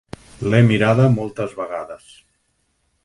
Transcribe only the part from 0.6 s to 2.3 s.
mirada moltes vegades.